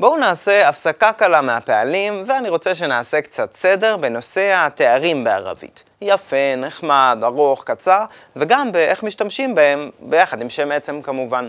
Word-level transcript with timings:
בואו 0.00 0.16
נעשה 0.16 0.68
הפסקה 0.68 1.12
קלה 1.12 1.40
מהפעלים, 1.40 2.24
ואני 2.26 2.48
רוצה 2.48 2.74
שנעשה 2.74 3.20
קצת 3.20 3.52
סדר 3.52 3.96
בנושא 3.96 4.52
התארים 4.54 5.24
בערבית. 5.24 5.84
יפה, 6.00 6.56
נחמד, 6.56 7.18
ארוך, 7.22 7.64
קצר, 7.64 8.04
וגם 8.36 8.72
באיך 8.72 9.02
משתמשים 9.02 9.54
בהם, 9.54 9.90
ביחד 10.00 10.40
עם 10.40 10.50
שם 10.50 10.72
עצם 10.72 11.02
כמובן. 11.02 11.48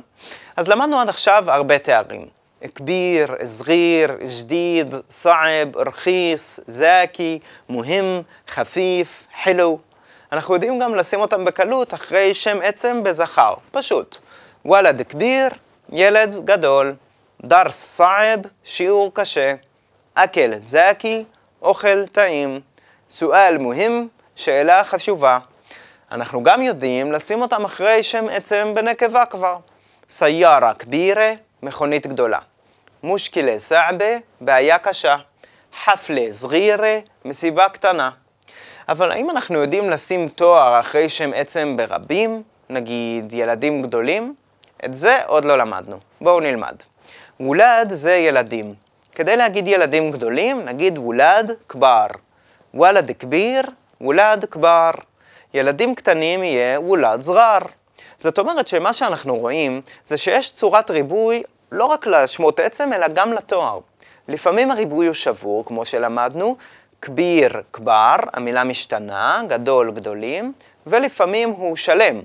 אז 0.55 0.67
למדנו 0.67 0.99
עד 0.99 1.09
עכשיו 1.09 1.43
הרבה 1.51 1.77
תארים. 1.77 2.25
כביר, 2.75 3.35
זריר, 3.41 4.17
ג'דיד, 4.41 4.95
סעב, 5.09 5.77
רכיס, 5.77 6.59
זקי, 6.67 7.39
מוהם, 7.69 8.21
חפיף, 8.47 9.27
חילו. 9.43 9.79
אנחנו 10.31 10.53
יודעים 10.53 10.79
גם 10.79 10.95
לשים 10.95 11.19
אותם 11.19 11.45
בקלות 11.45 11.93
אחרי 11.93 12.33
שם 12.33 12.59
עצם 12.63 13.03
בזכר, 13.03 13.53
פשוט. 13.71 14.17
וולד 14.65 15.01
כביר, 15.01 15.49
ילד 15.91 16.45
גדול. 16.45 16.95
דרס 17.43 17.85
סעב, 17.85 18.39
שיעור 18.63 19.11
קשה. 19.13 19.53
אכל 20.15 20.53
זקי, 20.53 21.25
אוכל 21.61 22.07
טעים. 22.07 22.61
סואל 23.09 23.57
מוהם, 23.57 24.07
שאלה 24.35 24.83
חשובה. 24.83 25.39
אנחנו 26.11 26.43
גם 26.43 26.61
יודעים 26.61 27.11
לשים 27.11 27.41
אותם 27.41 27.65
אחרי 27.65 28.03
שם 28.03 28.25
עצם 28.31 28.71
בנקבה 28.75 29.25
כבר. 29.25 29.57
סיירה 30.09 30.73
כבירה, 30.73 31.33
מכונית 31.63 32.07
גדולה. 32.07 32.39
מושקילה 33.03 33.59
סעבה, 33.59 34.17
בעיה 34.41 34.77
קשה. 34.77 35.15
חפלה 35.83 36.25
זרירה, 36.29 36.99
מסיבה 37.25 37.69
קטנה. 37.69 38.09
אבל 38.89 39.11
האם 39.11 39.29
אנחנו 39.29 39.59
יודעים 39.59 39.89
לשים 39.89 40.29
תואר 40.29 40.79
אחרי 40.79 41.09
שם 41.09 41.31
עצם 41.35 41.77
ברבים, 41.77 42.43
נגיד 42.69 43.33
ילדים 43.33 43.81
גדולים? 43.81 44.35
את 44.85 44.93
זה 44.93 45.25
עוד 45.25 45.45
לא 45.45 45.57
למדנו. 45.57 45.99
בואו 46.21 46.39
נלמד. 46.39 46.75
וולד 47.43 47.89
זה 47.89 48.15
ילדים. 48.15 48.73
כדי 49.11 49.37
להגיד 49.37 49.67
ילדים 49.67 50.11
גדולים, 50.11 50.65
נגיד 50.65 50.97
וולד 50.97 51.51
כבר. 51.69 52.07
וולד 52.73 53.11
כביר, 53.19 53.61
וולד 54.01 54.45
כבר. 54.51 54.91
ילדים 55.53 55.95
קטנים 55.95 56.43
יהיה 56.43 56.79
וולד 56.79 57.21
זרר. 57.21 57.59
זאת 58.17 58.39
אומרת 58.39 58.67
שמה 58.67 58.93
שאנחנו 58.93 59.37
רואים 59.37 59.81
זה 60.05 60.17
שיש 60.17 60.51
צורת 60.51 60.91
ריבוי 60.91 61.43
לא 61.71 61.85
רק 61.85 62.07
לשמות 62.07 62.59
עצם, 62.59 62.93
אלא 62.93 63.07
גם 63.07 63.33
לתואר. 63.33 63.79
לפעמים 64.27 64.71
הריבוי 64.71 65.05
הוא 65.05 65.13
שבור, 65.13 65.65
כמו 65.65 65.85
שלמדנו, 65.85 66.55
כביר, 67.01 67.61
כבר, 67.73 68.15
המילה 68.33 68.63
משתנה, 68.63 69.41
גדול, 69.47 69.91
גדולים, 69.91 70.53
ולפעמים 70.87 71.49
הוא 71.49 71.75
שלם, 71.75 72.21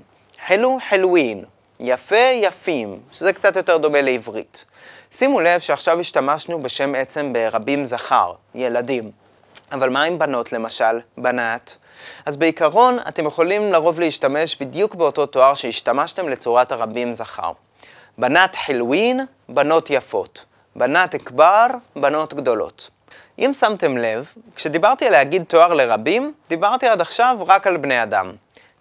חלו, 0.47 0.77
חלווין, 0.89 1.45
יפה, 1.79 2.15
יפים, 2.15 2.99
שזה 3.11 3.33
קצת 3.33 3.55
יותר 3.55 3.77
דומה 3.77 4.01
לעברית. 4.01 4.65
שימו 5.11 5.39
לב 5.39 5.59
שעכשיו 5.59 5.99
השתמשנו 5.99 6.63
בשם 6.63 6.95
עצם 6.95 7.33
ברבים 7.33 7.85
זכר, 7.85 8.33
ילדים. 8.55 9.11
אבל 9.71 9.89
מה 9.89 10.03
עם 10.03 10.19
בנות 10.19 10.51
למשל, 10.51 10.99
בנת? 11.17 11.77
אז 12.25 12.37
בעיקרון 12.37 12.97
אתם 13.07 13.25
יכולים 13.25 13.71
לרוב 13.71 13.99
להשתמש 13.99 14.55
בדיוק 14.55 14.95
באותו 14.95 15.25
תואר 15.25 15.53
שהשתמשתם 15.53 16.29
לצורת 16.29 16.71
הרבים 16.71 17.13
זכר. 17.13 17.51
בנת 18.17 18.55
חילווין, 18.55 19.19
בנות 19.49 19.89
יפות. 19.89 20.45
בנת 20.75 21.15
אכבר, 21.15 21.67
בנות 21.95 22.33
גדולות. 22.33 22.89
אם 23.39 23.51
שמתם 23.53 23.97
לב, 23.97 24.33
כשדיברתי 24.55 25.05
על 25.05 25.11
להגיד 25.11 25.43
תואר 25.43 25.73
לרבים, 25.73 26.33
דיברתי 26.49 26.87
עד 26.87 27.01
עכשיו 27.01 27.37
רק 27.47 27.67
על 27.67 27.77
בני 27.77 28.03
אדם. 28.03 28.31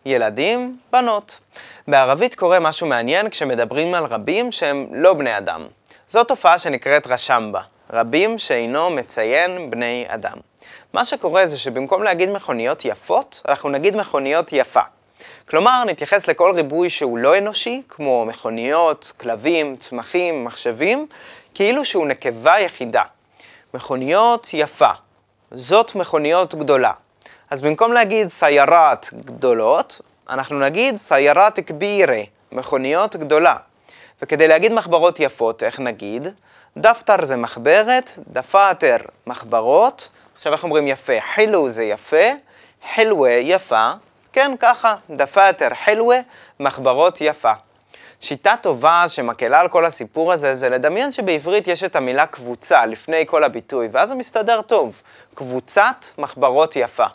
ילדים, 0.06 0.78
בנות. 0.92 1.40
בערבית 1.88 2.34
קורה 2.34 2.60
משהו 2.60 2.86
מעניין 2.86 3.30
כשמדברים 3.30 3.94
על 3.94 4.04
רבים 4.04 4.52
שהם 4.52 4.86
לא 4.92 5.14
בני 5.14 5.38
אדם. 5.38 5.66
זו 6.08 6.24
תופעה 6.24 6.58
שנקראת 6.58 7.06
רשמבה, 7.06 7.60
רבים 7.92 8.38
שאינו 8.38 8.90
מציין 8.90 9.70
בני 9.70 10.04
אדם. 10.08 10.36
מה 10.92 11.04
שקורה 11.04 11.46
זה 11.46 11.58
שבמקום 11.58 12.02
להגיד 12.02 12.30
מכוניות 12.30 12.84
יפות, 12.84 13.42
אנחנו 13.48 13.68
נגיד 13.68 13.96
מכוניות 13.96 14.52
יפה. 14.52 14.80
כלומר, 15.48 15.84
נתייחס 15.86 16.28
לכל 16.28 16.52
ריבוי 16.54 16.90
שהוא 16.90 17.18
לא 17.18 17.38
אנושי, 17.38 17.82
כמו 17.88 18.24
מכוניות, 18.24 19.12
כלבים, 19.20 19.76
צמחים, 19.76 20.44
מחשבים, 20.44 21.06
כאילו 21.54 21.84
שהוא 21.84 22.06
נקבה 22.06 22.60
יחידה. 22.60 23.02
מכוניות 23.74 24.50
יפה. 24.52 24.90
זאת 25.50 25.94
מכוניות 25.94 26.54
גדולה. 26.54 26.92
אז 27.50 27.62
במקום 27.62 27.92
להגיד 27.92 28.28
سيارات 28.28 29.06
גדולות, 29.24 30.00
אנחנו 30.28 30.58
נגיד 30.58 30.96
سيارات 30.96 31.60
كبيرة, 31.66 32.20
מכוניות 32.52 33.16
גדולה. 33.16 33.56
וכדי 34.22 34.48
להגיד 34.48 34.72
מחברות 34.72 35.20
יפות, 35.20 35.62
איך 35.62 35.80
נגיד? 35.80 36.26
دفتر 36.76 37.24
זה 37.24 37.36
מחברת, 37.36 38.10
دفاتر 38.32 38.96
מחברות. 39.26 40.08
עכשיו 40.34 40.52
איך 40.52 40.64
אומרים 40.64 40.86
יפה? 40.86 41.12
حلو 41.34 41.70
זה 41.70 41.84
יפה, 41.84 42.26
حلوة 42.94 43.30
יפה. 43.30 43.90
כן, 44.32 44.52
ככה, 44.58 44.96
دفاتر 45.10 45.68
حلوة, 45.84 46.18
מחברות 46.60 47.18
יפה. 47.20 47.52
שיטה 48.20 48.54
טובה 48.62 49.04
שמקלה 49.08 49.60
על 49.60 49.68
כל 49.68 49.84
הסיפור 49.84 50.32
הזה, 50.32 50.54
זה 50.54 50.68
לדמיין 50.68 51.12
שבעברית 51.12 51.68
יש 51.68 51.84
את 51.84 51.96
המילה 51.96 52.26
קבוצה 52.26 52.86
לפני 52.86 53.24
כל 53.26 53.44
הביטוי, 53.44 53.88
ואז 53.92 54.08
זה 54.08 54.14
מסתדר 54.14 54.62
טוב. 54.62 55.02
קבוצת 55.34 56.06
מחברות 56.18 56.76
יפה. 56.76 57.06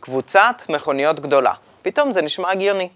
קבוצת 0.00 0.62
מכוניות 0.68 1.20
גדולה. 1.20 1.52
פתאום 1.82 2.12
זה 2.12 2.22
נשמע 2.22 2.50
הגיוני. 2.50 2.88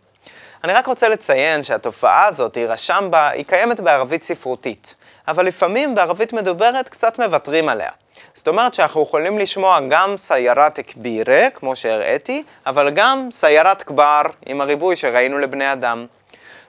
אני 0.65 0.73
רק 0.73 0.87
רוצה 0.87 1.09
לציין 1.09 1.63
שהתופעה 1.63 2.27
הזאת, 2.27 2.55
היא 2.55 2.67
רשם 2.67 3.09
בה, 3.11 3.29
היא 3.29 3.45
קיימת 3.45 3.81
בערבית 3.81 4.23
ספרותית, 4.23 4.95
אבל 5.29 5.47
לפעמים 5.47 5.95
בערבית 5.95 6.33
מדוברת 6.33 6.89
קצת 6.89 7.19
מוותרים 7.19 7.69
עליה. 7.69 7.91
זאת 8.35 8.49
אומרת 8.49 8.75
שאנחנו 8.75 9.03
יכולים 9.03 9.39
לשמוע 9.39 9.79
גם 9.89 10.17
סיירת 10.17 10.79
כבירה, 10.87 11.51
כמו 11.55 11.77
שהראיתי, 11.77 12.43
אבל 12.67 12.91
גם 12.91 13.29
סיירת 13.31 13.83
כבר, 13.83 14.23
עם 14.47 14.61
הריבוי 14.61 14.97
שראינו 14.97 15.39
לבני 15.39 15.73
אדם. 15.73 16.07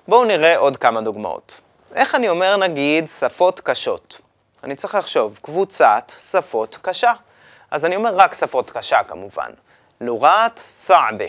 בואו 0.09 0.25
נראה 0.25 0.57
עוד 0.57 0.77
כמה 0.77 1.01
דוגמאות. 1.01 1.61
איך 1.95 2.15
אני 2.15 2.29
אומר 2.29 2.57
נגיד 2.57 3.09
שפות 3.09 3.61
קשות? 3.61 4.21
אני 4.65 4.75
צריך 4.75 4.95
לחשוב, 4.95 5.39
קבוצת 5.43 6.13
שפות 6.21 6.79
קשה. 6.83 7.13
אז 7.71 7.85
אני 7.85 7.97
אומר 7.97 8.15
רק 8.15 8.35
שפות 8.35 8.71
קשה 8.71 9.03
כמובן. 9.09 9.51
לורת 10.01 10.59
סעבה. 10.59 11.25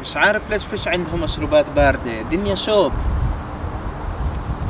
مش 0.00 0.16
عارف 0.16 0.50
ليش 0.50 0.66
فيش 0.66 0.88
عندهم 0.88 1.20
مشروبات 1.20 1.66
باردة 1.68 2.22
دنيا 2.22 2.54
شوب 2.54 2.92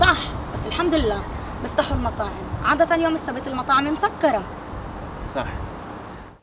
صح 0.01 0.17
بس 0.55 0.67
الحمد 0.67 0.95
لله 0.95 1.23
بيفتحوا 1.63 1.97
المطاعم 1.97 2.31
عادة 2.65 2.97
يوم 2.97 3.15
السبت 3.15 3.47
المطاعم 3.47 3.93
مسكرة 3.93 4.43
صح 5.35 5.47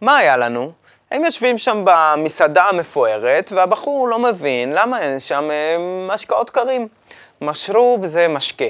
מה 0.05 0.17
היה 0.17 0.37
לנו? 0.37 0.73
הם 1.11 1.25
יושבים 1.25 1.59
שם 1.59 1.83
במסעדה 1.85 2.65
המפוארת, 2.65 3.53
והבחור 3.55 4.09
לא 4.09 4.19
מבין 4.19 4.73
למה 4.73 5.01
אין 5.01 5.21
שם 5.21 5.51
אה, 5.51 5.77
משקאות 6.09 6.51
קרים. 6.51 6.89
משרוב 7.41 8.07
זה 8.07 8.29
משקה, 8.29 8.65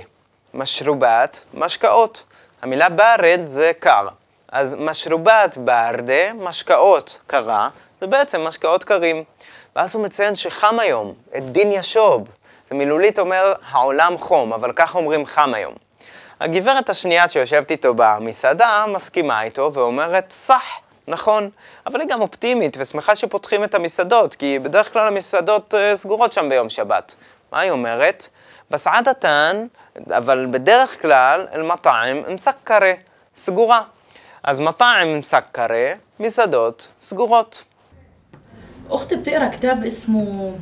משרובת, 0.54 1.44
משקאות. 1.54 2.24
המילה 2.62 2.88
ברד 2.88 3.40
זה 3.44 3.72
קר. 3.78 4.08
אז 4.52 4.76
משרובת 4.78 5.56
ברדה, 5.56 6.32
משקאות 6.34 7.18
קרה, 7.26 7.68
זה 8.00 8.06
בעצם 8.06 8.40
משקאות 8.40 8.84
קרים. 8.84 9.24
ואז 9.76 9.94
הוא 9.94 10.04
מציין 10.04 10.34
שחם 10.34 10.78
היום, 10.78 11.14
את 11.36 11.52
דין 11.52 11.72
ישוב. 11.72 12.28
זה 12.68 12.74
מילולית 12.74 13.18
אומר 13.18 13.52
העולם 13.70 14.18
חום, 14.18 14.52
אבל 14.52 14.72
ככה 14.72 14.98
אומרים 14.98 15.26
חם 15.26 15.54
היום. 15.54 15.74
הגברת 16.40 16.90
השנייה 16.90 17.28
שיושבת 17.28 17.70
איתו 17.70 17.94
במסעדה 17.96 18.84
מסכימה 18.88 19.42
איתו 19.42 19.70
ואומרת, 19.74 20.24
סח, 20.30 20.64
נכון, 21.07 21.49
אבל 21.85 21.99
היא 21.99 22.09
גם 22.09 22.21
אופטימית 22.21 22.77
ושמחה 22.79 23.15
שפותחים 23.15 23.63
את 23.63 23.75
המסעדות, 23.75 24.35
כי 24.35 24.59
בדרך 24.59 24.93
כלל 24.93 25.07
המסעדות 25.07 25.73
uh, 25.73 25.95
סגורות 25.95 26.33
שם 26.33 26.49
ביום 26.49 26.69
שבת. 26.69 27.15
מה 27.51 27.59
היא 27.59 27.71
אומרת? 27.71 28.27
בסעדתן, 28.71 29.67
אבל 30.17 30.47
בדרך 30.51 31.01
כלל, 31.01 31.47
אל-מטעם 31.53 32.17
מסקרה, 32.33 32.93
סגורה. 33.35 33.81
אז 34.43 34.59
מטעם 34.59 35.19
מסקרה, 35.19 35.93
מסעדות 36.19 36.87
סגורות. 37.01 37.63
أختي 38.89 39.15
بتقرا 39.15 39.47
كتاب 39.47 39.85
اسمه 39.85 40.55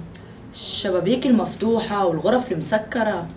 الشبابيك 0.54 1.26
المفتوحة 1.26 2.06
والغرف 2.06 2.52
المسكرة 2.52 3.28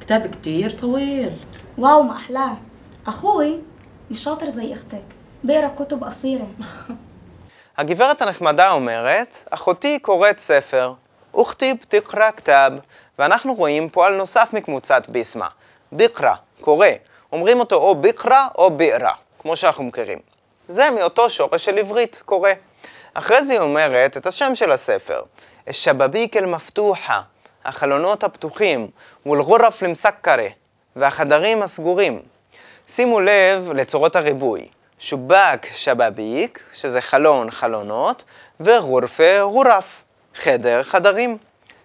كتاب 0.00 0.26
كتير 0.26 0.72
طويل 0.72 1.36
واو 1.78 2.02
ما 2.02 2.16
أحلاه 2.16 2.56
أخوي 3.06 3.60
مش 4.10 4.24
شاطر 4.24 4.50
زي 4.50 4.72
أختك 4.72 5.04
בעיר 5.43 5.65
הכותוב 5.65 6.03
אסירה. 6.03 6.45
הגברת 7.77 8.21
הנחמדה 8.21 8.71
אומרת, 8.71 9.43
אחותי 9.49 9.99
קוראת 9.99 10.39
ספר, 10.39 10.93
אוכתיב 11.33 11.77
תקרא 11.87 12.31
כתב, 12.31 12.71
ואנחנו 13.19 13.53
רואים 13.53 13.89
פועל 13.89 14.15
נוסף 14.15 14.49
מקבוצת 14.53 15.09
ביסמה, 15.09 15.47
ביקרא, 15.91 16.33
קורא, 16.61 16.87
אומרים 17.31 17.59
אותו 17.59 17.75
או 17.75 17.95
ביקרא 17.95 18.47
או 18.57 18.71
בירא, 18.71 19.11
כמו 19.39 19.55
שאנחנו 19.55 19.83
מכירים. 19.83 20.19
זה 20.69 20.91
מאותו 20.91 21.29
שורש 21.29 21.65
של 21.65 21.77
עברית, 21.77 22.21
קורא. 22.25 22.51
אחרי 23.13 23.43
זה 23.43 23.53
היא 23.53 23.61
אומרת 23.61 24.17
את 24.17 24.27
השם 24.27 24.55
של 24.55 24.71
הספר, 24.71 25.21
שבביק 25.71 26.37
אל 26.37 26.45
מפתוחה, 26.45 27.21
החלונות 27.65 28.23
הפתוחים, 28.23 28.87
ולגורף 29.25 29.81
למסקרה, 29.81 30.47
והחדרים 30.95 31.63
הסגורים. 31.63 32.21
שימו 32.87 33.19
לב 33.19 33.71
לצורות 33.73 34.15
הריבוי. 34.15 34.67
שובק 34.99 35.67
שבביק, 35.73 36.63
שזה 36.73 37.01
חלון 37.01 37.51
חלונות, 37.51 38.23
וגורפה 38.59 39.41
גורף, 39.41 40.03
חדר 40.35 40.83
חדרים. 40.83 41.37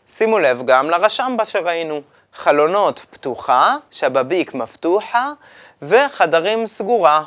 שימו 0.08 0.38
לב 0.38 0.62
גם 0.66 0.90
לרשמבה 0.90 1.44
שראינו, 1.44 2.00
חלונות 2.34 3.06
פתוחה, 3.10 3.76
שבביק 3.90 4.54
מפתוחה, 4.54 5.32
וחדרים 5.82 6.66
סגורה, 6.66 7.24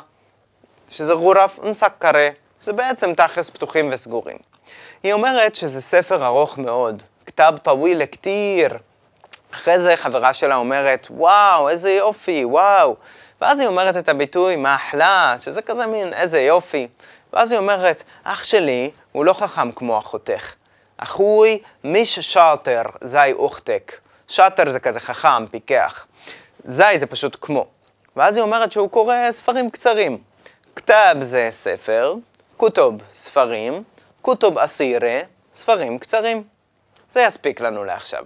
שזה 0.88 1.14
גורף 1.14 1.58
מסקרה, 1.62 2.28
שזה 2.60 2.72
בעצם 2.72 3.14
תכלס 3.14 3.50
פתוחים 3.50 3.88
וסגורים. 3.92 4.36
היא 5.02 5.12
אומרת 5.12 5.54
שזה 5.54 5.80
ספר 5.80 6.26
ארוך 6.26 6.58
מאוד, 6.58 7.02
כתב 7.26 7.52
טוויל 7.62 7.98
לכתיר. 7.98 8.78
אחרי 9.54 9.78
זה 9.78 9.96
חברה 9.96 10.32
שלה 10.32 10.56
אומרת, 10.56 11.06
וואו, 11.10 11.68
איזה 11.68 11.90
יופי, 11.90 12.44
וואו. 12.44 12.96
ואז 13.40 13.60
היא 13.60 13.68
אומרת 13.68 13.96
את 13.96 14.08
הביטוי 14.08 14.56
מאחלה, 14.56 15.36
שזה 15.40 15.62
כזה 15.62 15.86
מין 15.86 16.12
איזה 16.12 16.40
יופי. 16.40 16.88
ואז 17.32 17.52
היא 17.52 17.58
אומרת, 17.58 18.02
אח 18.24 18.44
שלי 18.44 18.90
הוא 19.12 19.24
לא 19.24 19.32
חכם 19.32 19.72
כמו 19.72 19.98
אחותך. 19.98 20.52
אחוי 20.96 21.58
מיש 21.84 22.18
שאטר, 22.18 22.82
זי 23.00 23.32
אוכתק. 23.32 23.92
שאטר 24.28 24.70
זה 24.70 24.80
כזה 24.80 25.00
חכם, 25.00 25.46
פיקח. 25.46 26.06
זי 26.64 26.98
זה 26.98 27.06
פשוט 27.06 27.36
כמו. 27.40 27.66
ואז 28.16 28.36
היא 28.36 28.42
אומרת 28.42 28.72
שהוא 28.72 28.90
קורא 28.90 29.14
ספרים 29.30 29.70
קצרים. 29.70 30.18
כתב 30.76 31.16
זה 31.20 31.48
ספר, 31.50 32.14
כותוב 32.56 32.94
ספרים, 33.14 33.82
כותוב 34.22 34.58
אסירה, 34.58 35.20
ספרים 35.54 35.98
קצרים. 35.98 36.42
זה 37.08 37.20
יספיק 37.20 37.60
לנו 37.60 37.84
לעכשיו. 37.84 38.24